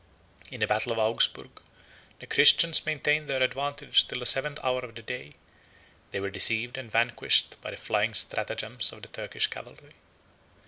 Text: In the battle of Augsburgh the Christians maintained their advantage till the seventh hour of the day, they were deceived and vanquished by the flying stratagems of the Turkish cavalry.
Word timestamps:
In 0.49 0.61
the 0.61 0.65
battle 0.65 0.91
of 0.93 0.97
Augsburgh 0.97 1.61
the 2.17 2.25
Christians 2.25 2.87
maintained 2.87 3.29
their 3.29 3.43
advantage 3.43 4.07
till 4.07 4.17
the 4.17 4.25
seventh 4.25 4.57
hour 4.63 4.79
of 4.79 4.95
the 4.95 5.03
day, 5.03 5.35
they 6.09 6.19
were 6.19 6.31
deceived 6.31 6.75
and 6.75 6.89
vanquished 6.91 7.55
by 7.61 7.69
the 7.69 7.77
flying 7.77 8.15
stratagems 8.15 8.91
of 8.91 9.03
the 9.03 9.09
Turkish 9.09 9.45
cavalry. 9.45 9.93